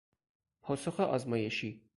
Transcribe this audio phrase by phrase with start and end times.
[0.61, 1.81] پاسخ آزمایشی